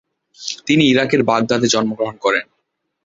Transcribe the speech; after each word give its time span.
তিনি 0.67 0.83
ইরাকের 0.85 1.21
বাগদাদে 1.23 1.67
জন্মগ্রহণ 1.67 2.15
করেন। 2.17 2.45